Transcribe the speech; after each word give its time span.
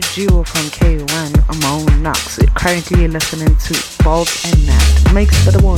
favorite 0.00 0.28
duo 0.28 0.42
from 0.44 0.66
K1, 0.66 1.48
Amon 1.48 2.02
Knox. 2.02 2.38
Currently 2.54 3.08
listening 3.08 3.56
to 3.56 4.04
Bolt 4.04 4.28
and 4.44 4.66
Nut. 4.66 5.14
Makes 5.14 5.42
for 5.44 5.52
the 5.52 5.64
one 5.64 5.75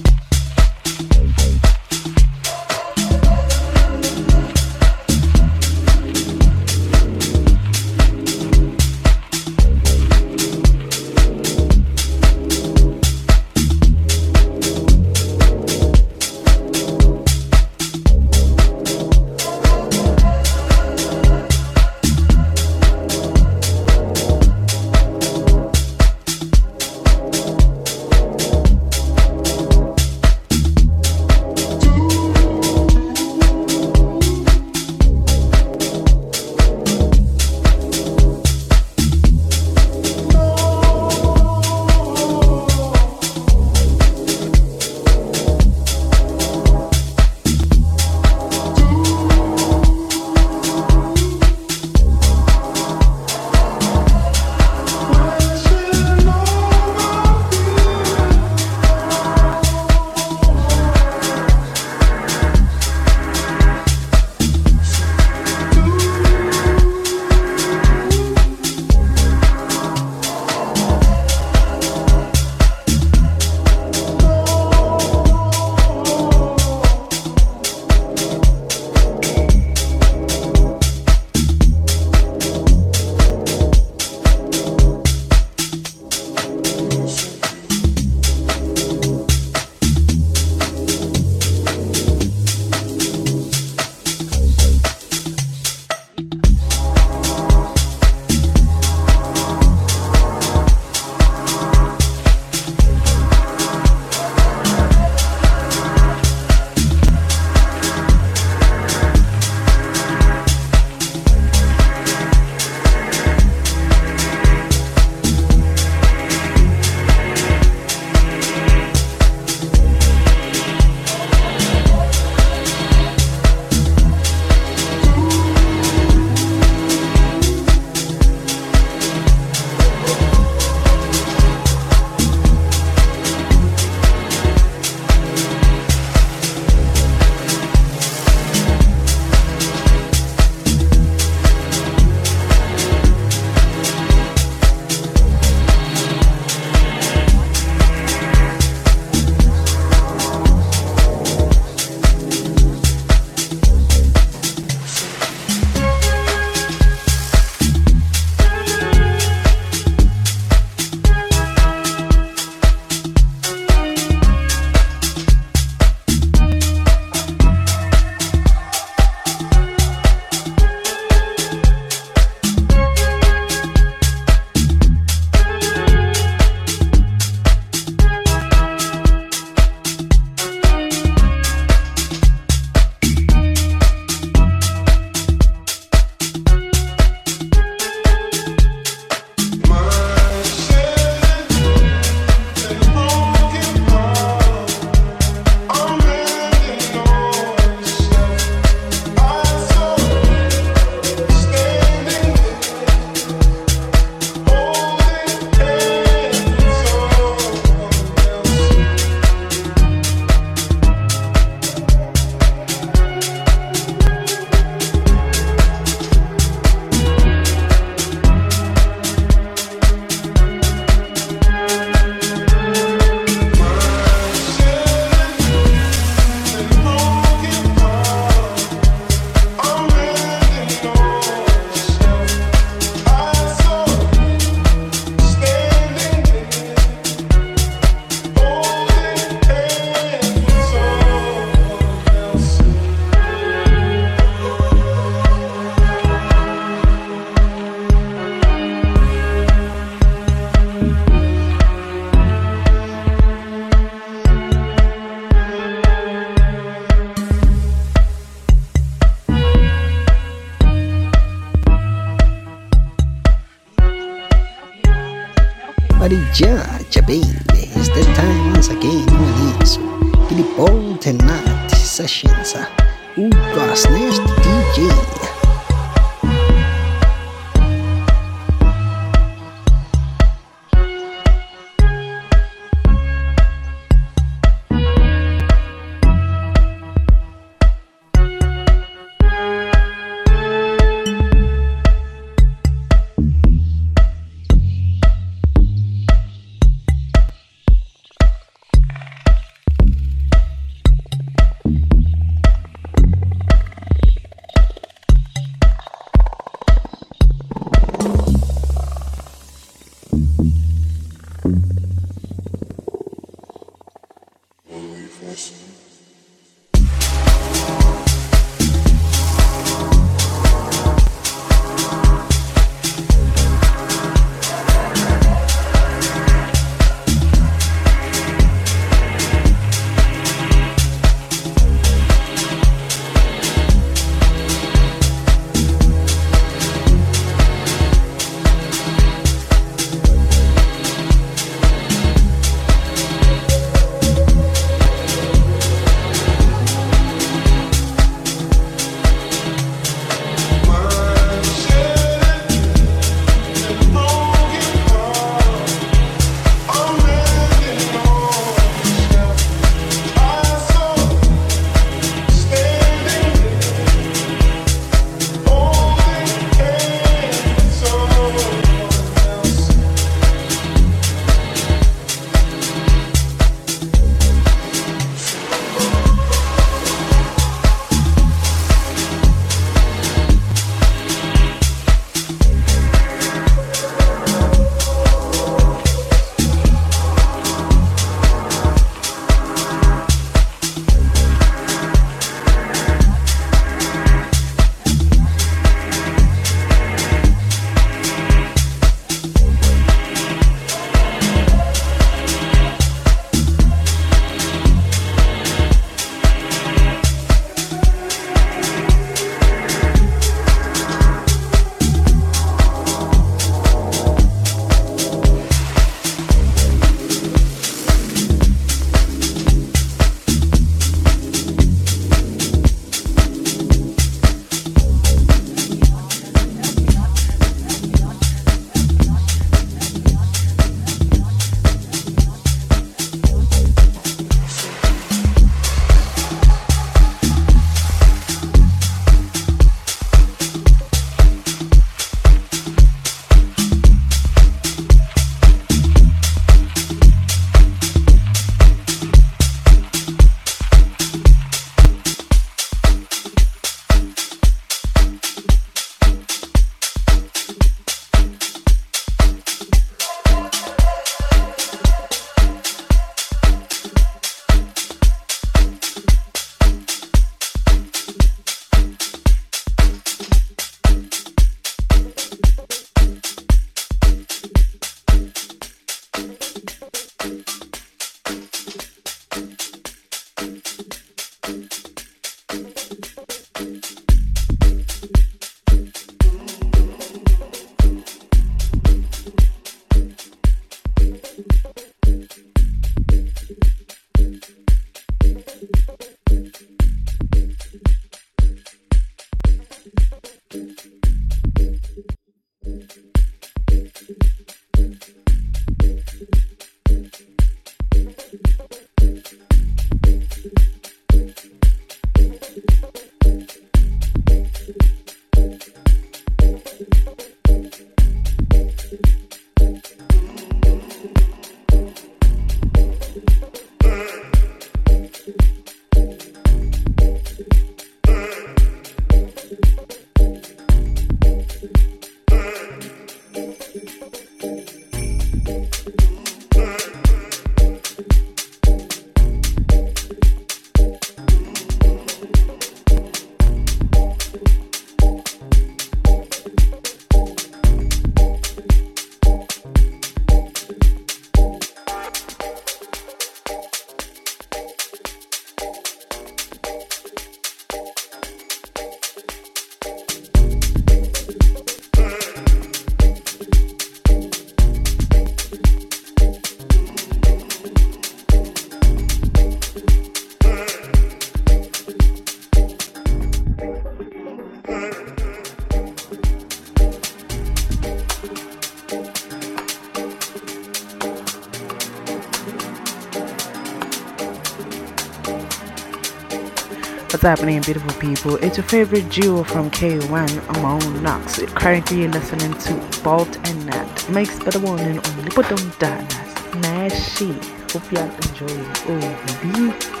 What's 587.21 587.39
happening, 587.39 587.61
beautiful 587.61 587.93
people? 588.01 588.37
It's 588.37 588.57
your 588.57 588.63
favorite 588.63 589.07
duo 589.09 589.43
from 589.43 589.69
K1, 589.69 590.57
Amon 590.57 591.03
Knox. 591.03 591.39
Currently 591.53 592.07
listening 592.07 592.51
to 592.51 593.03
Bolt 593.03 593.37
and 593.47 593.63
Nut. 593.67 594.09
Makes 594.09 594.39
better 594.39 594.57
only, 594.65 594.99
but 595.35 595.47
don't 595.47 595.77
die. 595.77 596.03
Snashy. 596.49 597.37
Hope 597.71 597.91
y'all 597.91 598.09
enjoy. 598.09 598.65
Oh, 598.87 600.00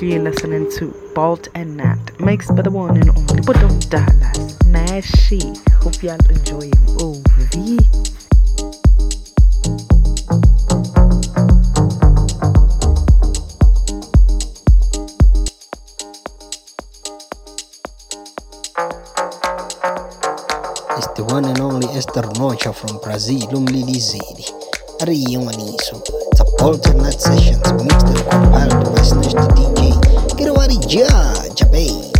You're 0.00 0.22
listening 0.22 0.70
to 0.72 0.94
Bolt 1.14 1.48
and 1.54 1.76
Nut, 1.76 1.98
mixed 2.20 2.54
by 2.54 2.62
the 2.62 2.70
one 2.70 2.96
and 2.96 3.08
only 3.10 3.40
Budum 3.42 3.88
Dallas, 3.88 4.58
Nashi. 4.66 5.40
Hope 5.80 6.02
y'all 6.02 6.18
enjoying 6.28 6.74
OV. 7.00 8.14
one 21.34 21.46
and 21.46 21.58
only 21.60 21.88
Esther 21.96 22.22
Nocha 22.38 22.72
from 22.72 23.00
Brazil, 23.00 23.48
umlilizeli. 23.52 24.44
Ariyimaniso. 25.00 25.96
It's 25.98 26.10
a 26.10 26.23
alternate 26.64 27.20
sessions 27.20 27.60
mixed 27.74 28.06
and 28.06 28.16
compiled 28.30 28.84
by 28.94 29.02
Snashy 29.02 29.36
the 29.36 29.48
DJ. 29.52 30.38
Get 30.38 30.48
a 30.48 30.54
judge, 30.88 31.70
baby. 31.70 32.13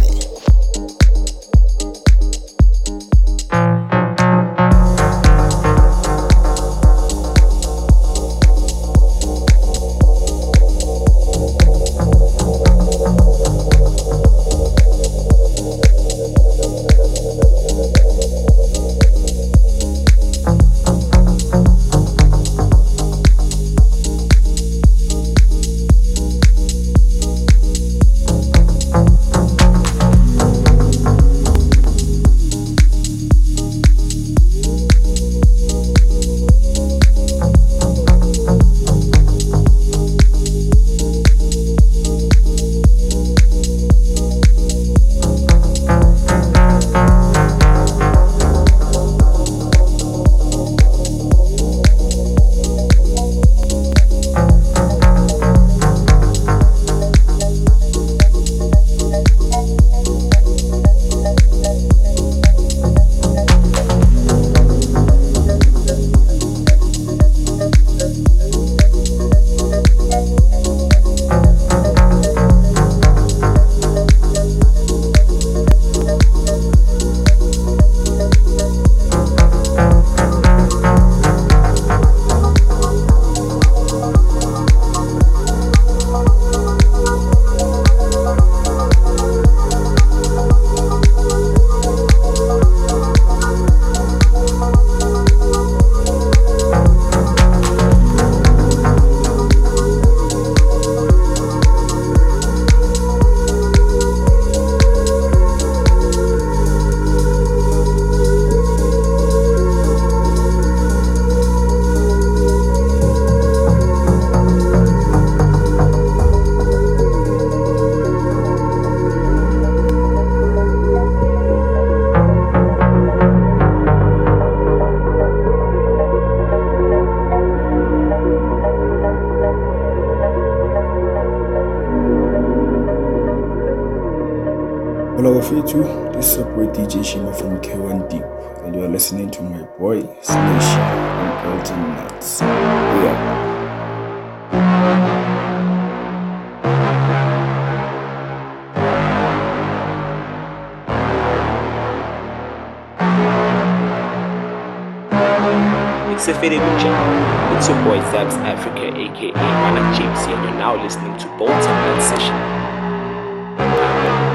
Bolt 161.65 161.77
and 161.77 161.97
Nut 161.97 162.03
Session. 162.03 162.37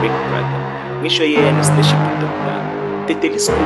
Big 0.01 0.13
brother, 0.29 1.01
make 1.01 1.11
sure 1.11 1.25
you're 1.25 1.45
in 1.45 1.55
the 1.57 1.63
station 1.63 1.99
with 2.09 2.19
them. 2.21 3.05
The 3.05 3.13
telescope, 3.15 3.57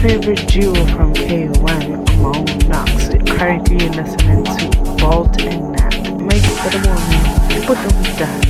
favorite 0.00 0.48
duo 0.48 0.72
from 0.96 1.12
K1, 1.12 2.08
Amon 2.10 2.68
Knox. 2.68 3.08
Currently 3.36 3.90
listening 3.90 4.44
to 4.44 4.96
Bolt 4.98 5.38
and 5.42 5.72
Nut. 5.72 6.22
Make 6.22 6.42
it 6.42 6.56
for 6.56 6.70
the 6.70 6.88
woman. 6.88 7.66
Put 7.66 7.76
them 7.76 8.16
down. 8.16 8.49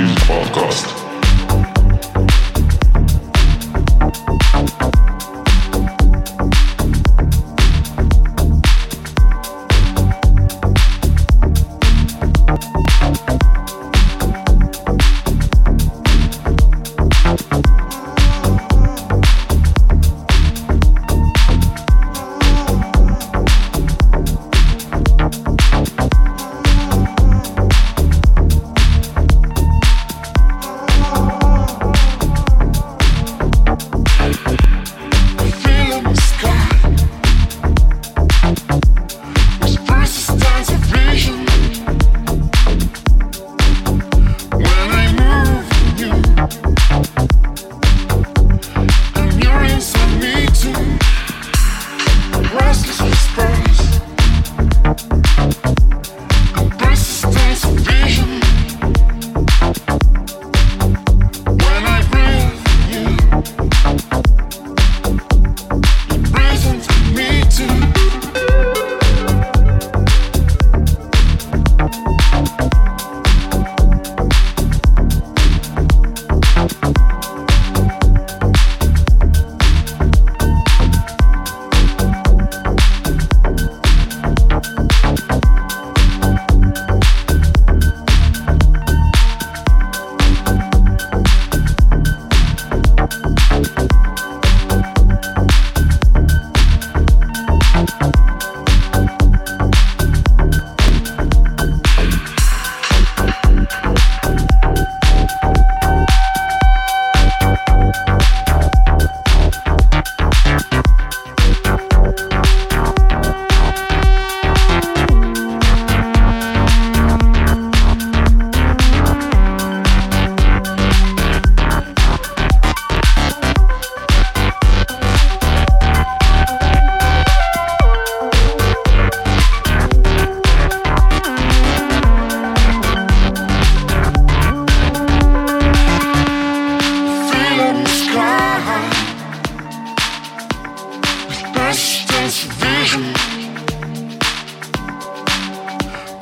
Music 0.00 0.16
Podcast. 0.24 0.89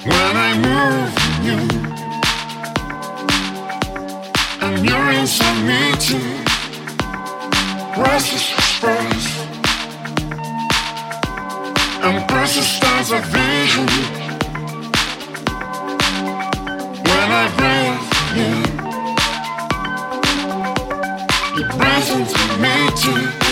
When 0.09 0.35
I 0.37 0.51
move 0.69 1.13
you, 1.47 1.59
and 4.65 4.75
you're 4.89 5.11
inside 5.21 5.61
me 5.69 5.83
too. 6.07 6.31
Restless 8.01 8.47
space, 8.75 9.29
and 12.07 12.19
persistence 12.29 13.11
of 13.13 13.23
vision. 13.37 13.89
When 17.09 17.29
I 17.43 17.45
breathe 17.59 18.05
you, 18.39 18.53
you 21.57 21.65
breathe 21.77 22.11
into 22.17 22.43
me 22.63 22.77
too. 23.03 23.48